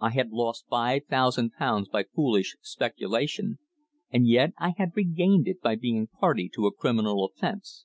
I 0.00 0.10
had 0.10 0.32
lost 0.32 0.66
five 0.68 1.04
thousand 1.06 1.52
pounds 1.52 1.88
by 1.88 2.02
foolish 2.02 2.56
speculation, 2.62 3.60
and 4.10 4.26
yet 4.26 4.54
I 4.58 4.74
had 4.76 4.96
regained 4.96 5.46
it 5.46 5.60
by 5.60 5.76
being 5.76 6.08
party 6.08 6.50
to 6.54 6.66
a 6.66 6.74
criminal 6.74 7.24
offence. 7.24 7.84